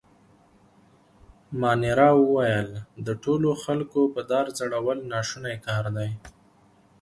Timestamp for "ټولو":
3.23-3.49